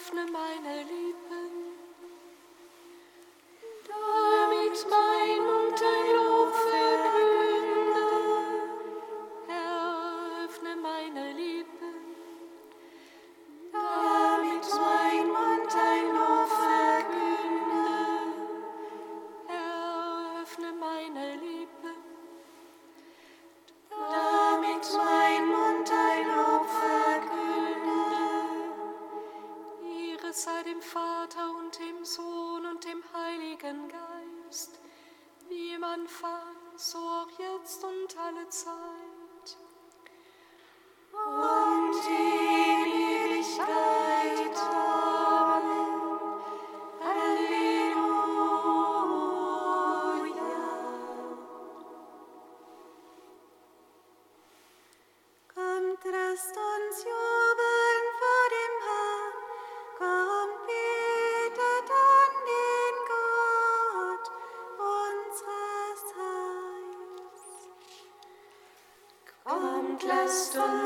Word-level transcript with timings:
öffne 0.00 0.24
meine 0.32 0.82
Liebe. 0.84 0.99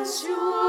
azure. 0.05 0.64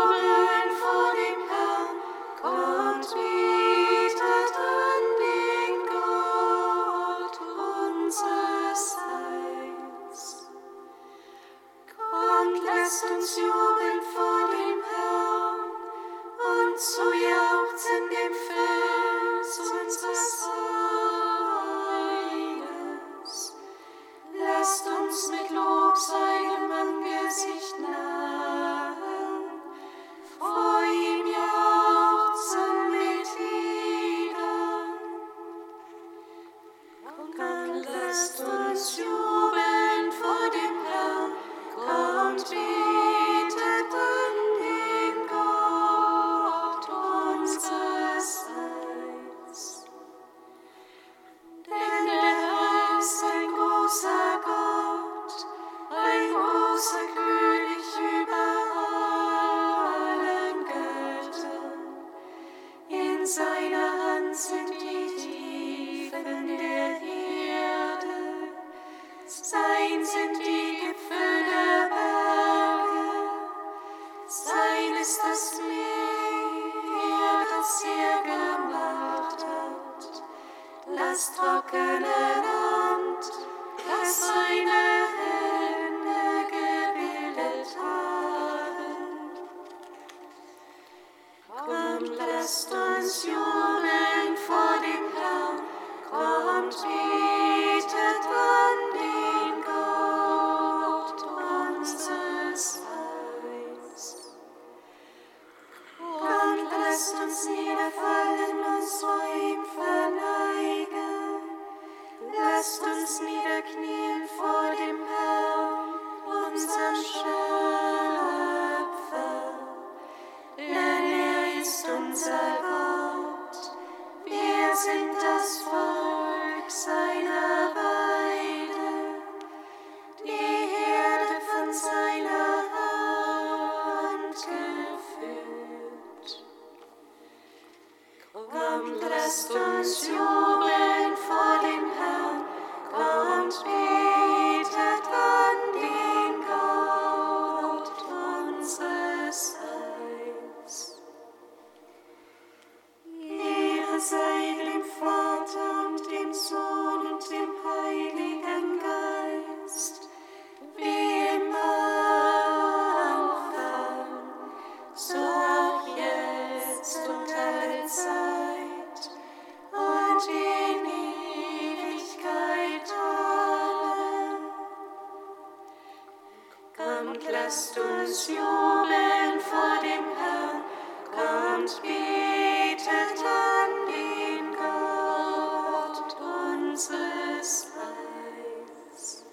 Lasst 177.45 177.77
uns 177.77 178.27
jubeln 178.27 179.39
vor 179.39 179.77
dem 179.79 180.05
Herrn, 180.17 180.63
kommt, 181.11 181.79
betet 181.83 183.19
an 183.23 183.71
den 183.85 184.55
Gott 184.55 186.15
unseres 186.19 187.67
Heils. 187.75 189.23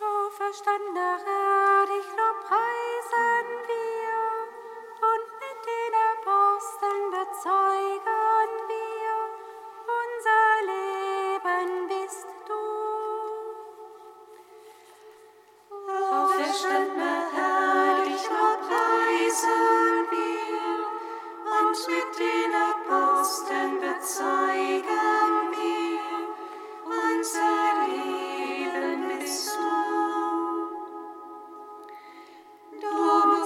Auferstandener 0.00 1.18
Herr, 1.24 1.88
ich 2.00 2.16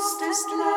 lost 0.07 0.47
love. 0.53 0.76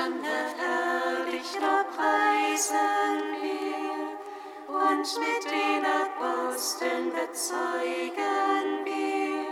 Sterne 0.00 0.46
Herr, 0.56 1.30
dich 1.30 1.52
preisen 1.94 3.20
wir 3.42 4.74
und 4.74 5.06
mit 5.18 5.44
den 5.44 5.84
Aposteln 5.84 7.12
bezeugen 7.12 8.84
wir 8.86 9.44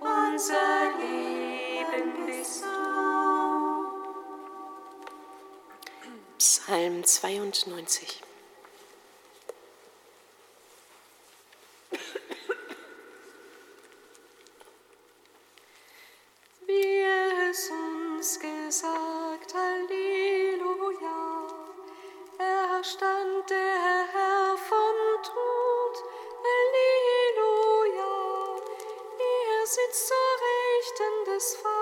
unser 0.00 0.92
Leben 1.00 2.26
bist 2.26 2.62
du. 2.62 2.68
Psalm 6.38 7.02
92. 7.02 8.22
sitzt 29.74 30.08
zur 30.08 30.16
Rechten 30.16 31.24
des 31.34 31.54
Vaters. 31.54 31.81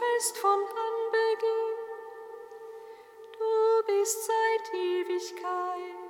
fest 0.00 0.38
von 0.38 0.50
Anbeginn. 0.50 1.78
Du 3.36 3.86
bist 3.86 4.26
seit 4.26 4.74
Ewigkeit. 4.74 6.09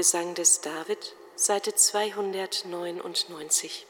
Gesang 0.00 0.34
des 0.34 0.62
David, 0.62 1.14
Seite 1.36 1.74
299. 1.74 3.89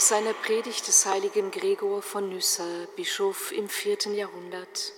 Aus 0.00 0.08
seiner 0.08 0.32
Predigt 0.32 0.88
des 0.88 1.04
heiligen 1.04 1.50
Gregor 1.50 2.00
von 2.00 2.30
Nyssa, 2.30 2.64
Bischof 2.96 3.52
im 3.52 3.68
vierten 3.68 4.14
Jahrhundert. 4.14 4.94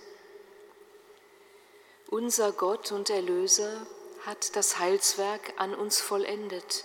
Unser 2.09 2.53
Gott 2.53 2.93
und 2.93 3.11
Erlöser 3.11 3.85
hat 4.25 4.55
das 4.55 4.79
Heilswerk 4.79 5.55
an 5.57 5.75
uns 5.75 6.01
vollendet 6.01 6.85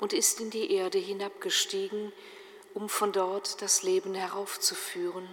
und 0.00 0.12
ist 0.12 0.38
in 0.42 0.50
die 0.50 0.70
Erde 0.70 0.98
hinabgestiegen, 0.98 2.12
um 2.74 2.90
von 2.90 3.12
dort 3.12 3.62
das 3.62 3.82
Leben 3.82 4.12
heraufzuführen. 4.12 5.26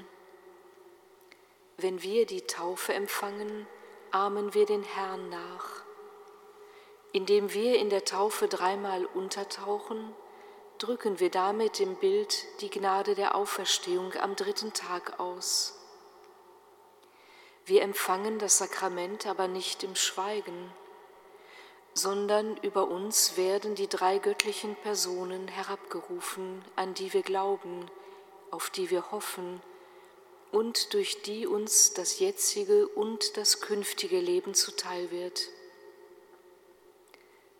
Wenn 1.75 2.03
wir 2.03 2.25
die 2.25 2.44
Taufe 2.48 2.94
empfangen, 2.94 3.68
ahmen 4.12 4.53
wir 4.53 4.65
den 4.65 4.84
Herrn 4.84 5.27
nach. 5.27 5.84
Indem 7.12 7.51
wir 7.53 7.77
in 7.80 7.89
der 7.89 8.06
Taufe 8.06 8.48
dreimal 8.48 9.06
untertauchen, 9.08 10.15
drücken 10.77 11.20
wir 11.20 11.30
damit 11.30 11.80
im 11.80 11.96
Bild 11.96 12.46
die 12.62 12.70
Gnade 12.70 13.15
der 13.15 13.36
Auferstehung 13.36 14.13
am 14.15 14.36
dritten 14.36 14.74
Tag 14.74 15.20
aus. 15.20 15.80
Wir 17.65 17.82
empfangen 17.82 18.39
das 18.39 18.58
Sakrament 18.58 19.25
aber 19.25 19.48
nicht 19.48 19.84
im 19.84 19.96
Schweigen, 19.96 20.72
sondern 21.94 22.58
über 22.58 22.88
uns 22.88 23.38
werden 23.38 23.75
die 23.75 23.88
drei 23.88 24.18
göttlichen 24.18 24.75
Personen 24.75 25.48
herabgerufen, 25.48 26.63
an 26.75 26.94
die 26.94 27.13
wir 27.13 27.22
glauben, 27.22 27.89
auf 28.51 28.70
die 28.70 28.89
wir 28.89 29.12
hoffen 29.12 29.62
und 30.51 30.94
durch 30.94 31.22
die 31.24 31.48
uns 31.48 31.94
das 31.94 32.20
jetzige 32.20 32.88
und 32.88 33.38
das 33.38 33.62
künftige 33.62 34.20
Leben 34.20 34.53
zuteil 34.53 35.10
wird. 35.10 35.50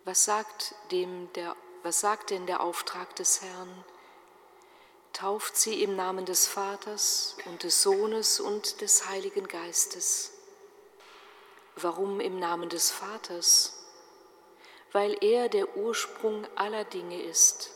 Was 0.04 0.24
sagt, 0.24 0.74
dem 0.92 1.32
der, 1.32 1.56
was 1.84 2.00
sagt 2.00 2.30
denn 2.30 2.46
der 2.46 2.60
Auftrag 2.60 3.14
des 3.14 3.40
Herrn? 3.40 3.84
Tauft 5.12 5.56
sie 5.56 5.84
im 5.84 5.94
Namen 5.94 6.26
des 6.26 6.48
Vaters 6.48 7.36
und 7.46 7.62
des 7.62 7.82
Sohnes 7.82 8.40
und 8.40 8.80
des 8.80 9.08
Heiligen 9.08 9.46
Geistes. 9.46 10.32
Warum 11.76 12.18
im 12.18 12.40
Namen 12.40 12.68
des 12.68 12.90
Vaters? 12.90 13.84
weil 14.94 15.16
er 15.24 15.48
der 15.48 15.76
Ursprung 15.76 16.46
aller 16.54 16.84
Dinge 16.84 17.20
ist. 17.20 17.72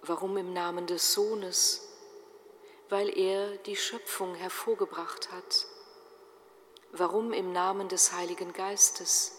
Warum 0.00 0.38
im 0.38 0.54
Namen 0.54 0.86
des 0.86 1.12
Sohnes? 1.12 1.86
Weil 2.88 3.10
er 3.16 3.58
die 3.58 3.76
Schöpfung 3.76 4.34
hervorgebracht 4.34 5.30
hat. 5.30 5.66
Warum 6.90 7.34
im 7.34 7.52
Namen 7.52 7.88
des 7.88 8.14
Heiligen 8.14 8.54
Geistes? 8.54 9.32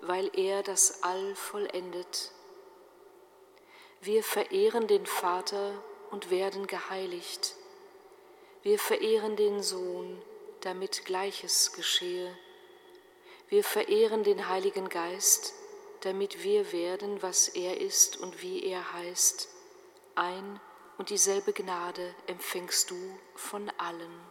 Weil 0.00 0.30
er 0.32 0.62
das 0.62 1.02
All 1.02 1.34
vollendet. 1.34 2.30
Wir 4.02 4.24
verehren 4.24 4.86
den 4.86 5.04
Vater 5.04 5.74
und 6.10 6.30
werden 6.30 6.66
geheiligt. 6.66 7.54
Wir 8.62 8.78
verehren 8.78 9.36
den 9.36 9.62
Sohn, 9.62 10.22
damit 10.62 11.04
Gleiches 11.04 11.74
geschehe. 11.74 12.34
Wir 13.50 13.62
verehren 13.62 14.24
den 14.24 14.48
Heiligen 14.48 14.88
Geist, 14.88 15.52
damit 16.00 16.42
wir 16.42 16.72
werden, 16.72 17.20
was 17.20 17.48
er 17.48 17.78
ist 17.82 18.16
und 18.16 18.40
wie 18.40 18.64
er 18.64 18.94
heißt. 18.94 19.50
Ein 20.14 20.60
und 20.96 21.10
dieselbe 21.10 21.52
Gnade 21.52 22.14
empfängst 22.26 22.90
du 22.90 23.18
von 23.34 23.70
allen. 23.76 24.29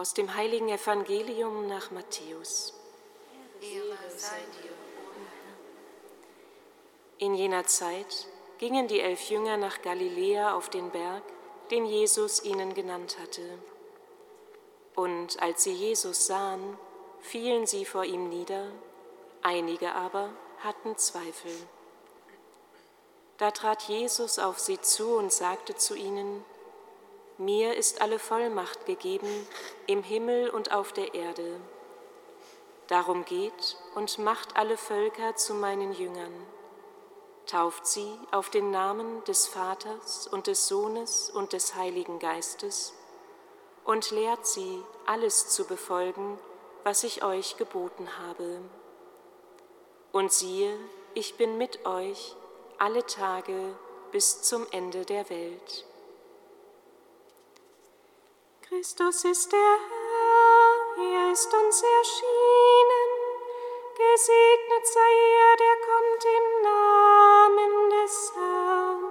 Aus 0.00 0.14
dem 0.14 0.34
heiligen 0.34 0.70
Evangelium 0.70 1.66
nach 1.66 1.90
Matthäus. 1.90 2.72
In 7.18 7.34
jener 7.34 7.66
Zeit 7.66 8.26
gingen 8.56 8.88
die 8.88 9.00
elf 9.00 9.28
Jünger 9.28 9.58
nach 9.58 9.82
Galiläa 9.82 10.54
auf 10.54 10.70
den 10.70 10.88
Berg, 10.90 11.22
den 11.70 11.84
Jesus 11.84 12.42
ihnen 12.42 12.72
genannt 12.72 13.18
hatte. 13.20 13.42
Und 14.96 15.42
als 15.42 15.64
sie 15.64 15.74
Jesus 15.74 16.26
sahen, 16.26 16.78
fielen 17.20 17.66
sie 17.66 17.84
vor 17.84 18.06
ihm 18.06 18.30
nieder, 18.30 18.68
einige 19.42 19.94
aber 19.94 20.30
hatten 20.60 20.96
Zweifel. 20.96 21.52
Da 23.36 23.50
trat 23.50 23.82
Jesus 23.82 24.38
auf 24.38 24.58
sie 24.58 24.80
zu 24.80 25.16
und 25.16 25.30
sagte 25.30 25.74
zu 25.74 25.94
ihnen, 25.94 26.42
Mir 27.40 27.74
ist 27.74 28.02
alle 28.02 28.18
Vollmacht 28.18 28.84
gegeben 28.84 29.48
im 29.86 30.02
Himmel 30.02 30.50
und 30.50 30.72
auf 30.72 30.92
der 30.92 31.14
Erde. 31.14 31.58
Darum 32.86 33.24
geht 33.24 33.78
und 33.94 34.18
macht 34.18 34.58
alle 34.58 34.76
Völker 34.76 35.34
zu 35.36 35.54
meinen 35.54 35.94
Jüngern. 35.94 36.34
Tauft 37.46 37.86
sie 37.86 38.12
auf 38.30 38.50
den 38.50 38.70
Namen 38.70 39.24
des 39.24 39.46
Vaters 39.46 40.26
und 40.26 40.48
des 40.48 40.68
Sohnes 40.68 41.30
und 41.30 41.54
des 41.54 41.76
Heiligen 41.76 42.18
Geistes 42.18 42.92
und 43.86 44.10
lehrt 44.10 44.46
sie, 44.46 44.82
alles 45.06 45.48
zu 45.48 45.64
befolgen, 45.64 46.38
was 46.84 47.04
ich 47.04 47.24
euch 47.24 47.56
geboten 47.56 48.06
habe. 48.18 48.60
Und 50.12 50.30
siehe, 50.30 50.76
ich 51.14 51.38
bin 51.38 51.56
mit 51.56 51.86
euch 51.86 52.36
alle 52.76 53.06
Tage 53.06 53.74
bis 54.12 54.42
zum 54.42 54.66
Ende 54.72 55.06
der 55.06 55.30
Welt. 55.30 55.86
Christus 58.70 59.24
ist 59.24 59.50
der 59.50 59.58
Herr, 59.58 61.04
er 61.04 61.32
ist 61.32 61.52
uns 61.52 61.82
erschienen. 61.82 63.10
Gesegnet 63.98 64.86
sei 64.86 65.12
er, 65.40 65.56
der 65.56 65.76
kommt 65.88 66.24
im 66.38 66.46
Namen 66.62 67.90
des 67.90 68.32
Herrn. 68.36 69.02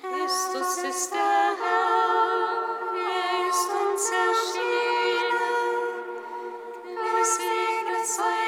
Christus 0.00 0.72
ist 0.78 1.14
der 1.14 1.56
Herr, 1.62 2.50
er 2.96 3.48
ist 3.48 3.70
uns 3.70 4.04
erschienen. 4.10 5.76
Gesegnet 7.16 8.06
sei 8.06 8.40
er, 8.40 8.45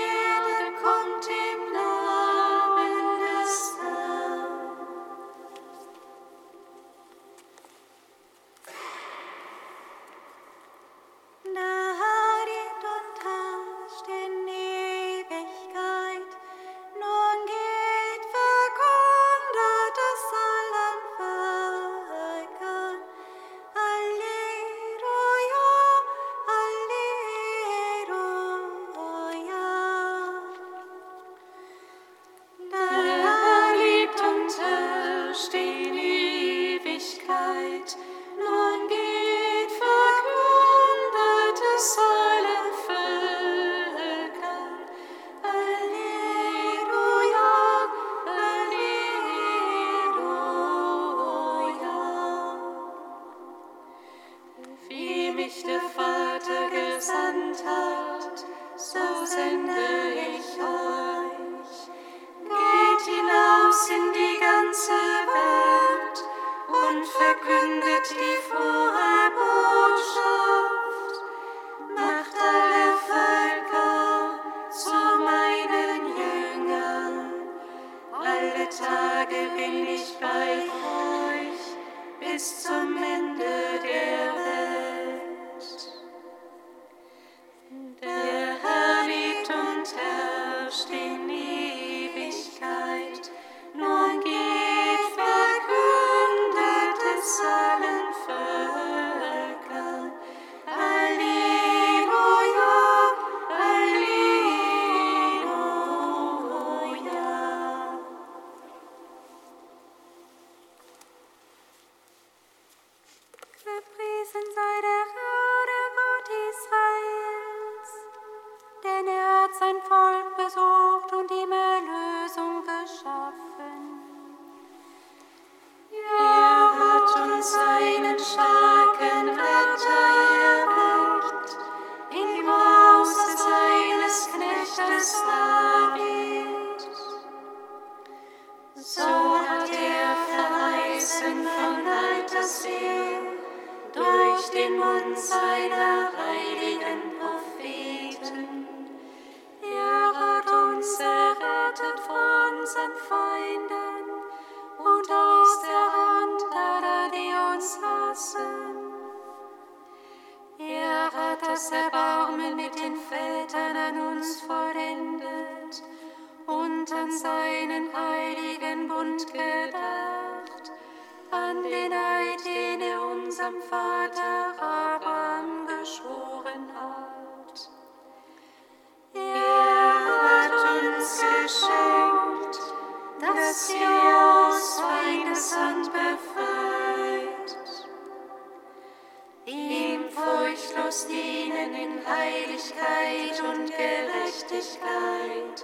Heiligkeit 192.28 193.40
und 193.40 193.66
Gerechtigkeit. 193.70 195.58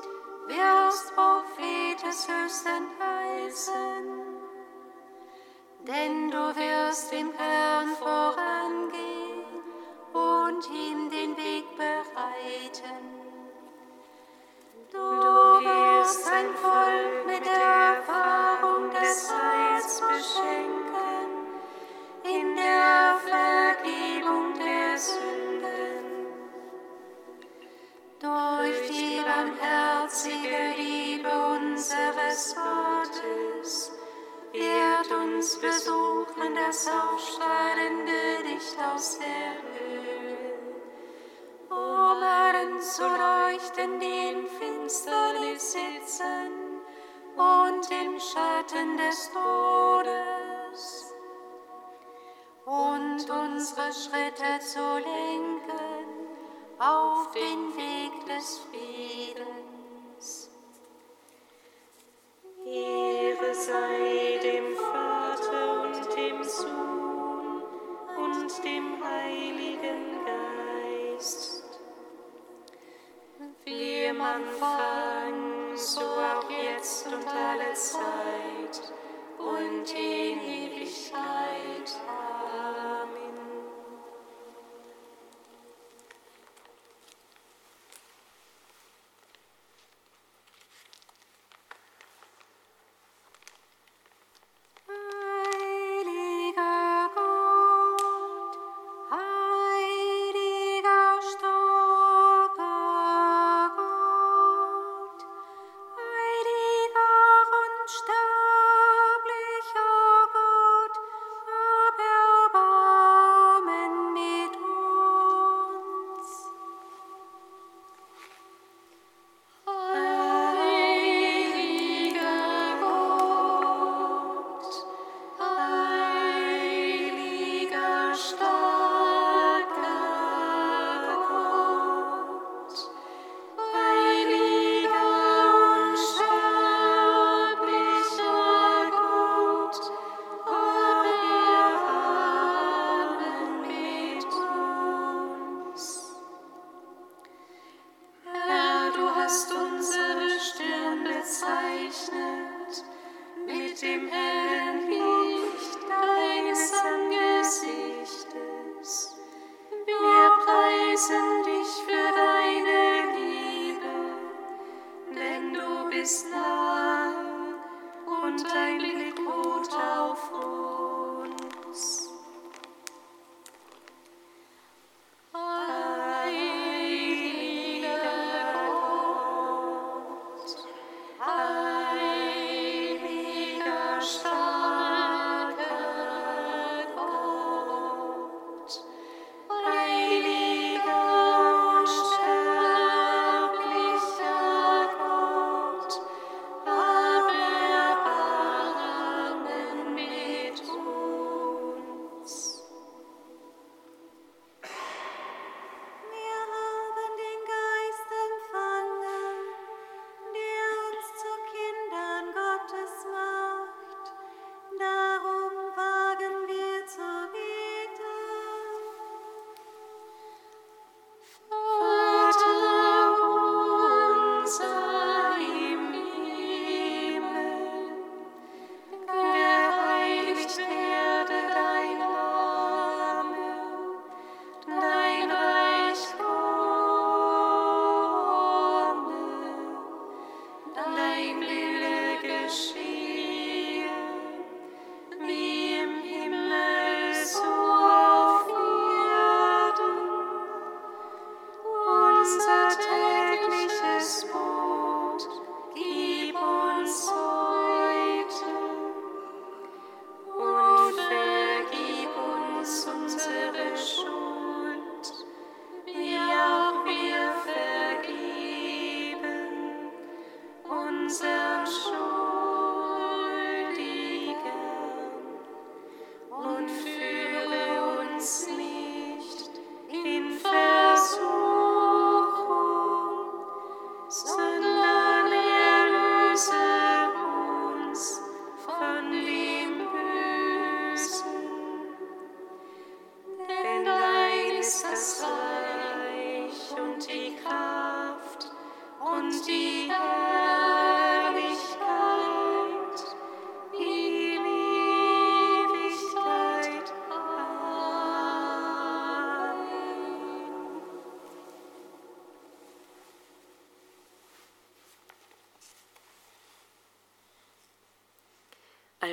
wirst 0.46 1.14
Prophet 1.16 1.98
des 2.06 2.28
Höchsten 2.28 2.86
heißen, 3.00 4.06
denn 5.80 6.30
du 6.30 6.54
wirst 6.56 7.12
im 7.12 7.32
Herrn 7.32 7.57
uns 35.38 35.56
besuchen 35.56 36.52
das 36.56 36.88
aufstrahlende 36.88 38.42
Licht 38.42 38.76
aus 38.92 39.20
der 39.20 39.52
Höhe, 39.70 40.58
um 41.70 42.22
allen 42.22 42.80
zu 42.80 43.02
leuchten, 43.04 44.00
die 44.00 44.30
in 44.30 44.46
Finsternis 44.48 45.74
sitzen 45.74 46.82
und 47.36 47.88
im 47.88 48.18
Schatten 48.18 48.96
des 48.96 49.30
Todes, 49.32 51.14
und 52.66 53.30
unsere 53.30 53.92
Schritte 53.92 54.58
zu 54.58 54.80
lenken 54.98 56.08
auf 56.80 57.30
den 57.30 57.76
Weg 57.76 58.26
des 58.26 58.58
Friedens. 58.58 59.67
im 74.18 74.24
Anfang, 74.24 75.76
so 75.76 76.00
auch 76.00 76.50
jetzt 76.50 77.06
und 77.06 77.26
alle 77.28 77.72
Zeit 77.74 78.92
und 79.38 79.92
in 79.92 80.40
Ewigkeit. 80.40 81.96
Amen. 82.08 82.77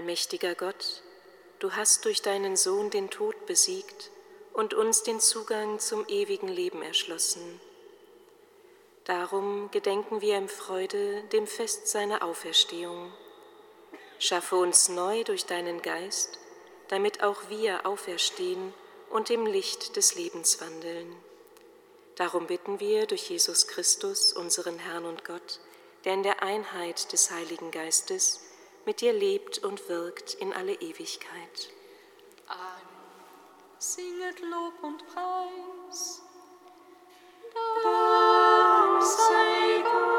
Allmächtiger 0.06 0.54
Gott, 0.54 1.02
du 1.58 1.72
hast 1.72 2.06
durch 2.06 2.22
deinen 2.22 2.56
Sohn 2.58 2.92
den 2.92 3.10
Tod 3.10 3.48
besiegt 3.48 4.12
und 4.54 4.76
uns 4.76 5.02
den 5.02 5.20
Zugang 5.20 5.80
zum 5.80 6.08
ewigen 6.08 6.48
Leben 6.48 6.84
erschlossen. 6.84 7.60
Darum 9.06 9.72
gedenken 9.72 10.22
wir 10.22 10.38
im 10.38 10.48
Freude 10.48 11.24
dem 11.34 11.48
Fest 11.48 11.88
seiner 11.88 12.24
Auferstehung. 12.24 13.12
Schaffe 14.20 14.58
uns 14.58 14.90
neu 14.90 15.24
durch 15.24 15.48
deinen 15.48 15.82
Geist, 15.82 16.38
damit 16.90 17.24
auch 17.24 17.50
wir 17.50 17.88
auferstehen 17.88 18.76
und 19.10 19.32
im 19.32 19.48
Licht 19.48 19.96
des 19.96 20.14
Lebens 20.14 20.62
wandeln. 20.62 21.16
Darum 22.14 22.46
bitten 22.46 22.80
wir 22.80 23.08
durch 23.08 23.28
Jesus 23.28 23.66
Christus, 23.66 24.34
unseren 24.34 24.78
Herrn 24.78 25.06
und 25.06 25.26
Gott, 25.26 25.62
der 26.04 26.14
in 26.14 26.22
der 26.22 26.44
Einheit 26.44 27.12
des 27.12 27.32
Heiligen 27.32 27.72
Geistes 27.72 28.46
mit 28.86 29.02
dir 29.02 29.14
lebt 29.14 29.60
und 29.60 29.88
wirkt 29.90 30.36
in 30.36 30.54
alle 30.54 30.74
Ewigkeit. 30.74 31.70
Amen. 32.48 32.86
Singet 33.80 34.40
Lob 34.42 34.74
und 34.82 35.06
Preis. 35.08 36.22
Dank 37.84 39.04
sei 39.04 39.84
Gott. 39.84 40.15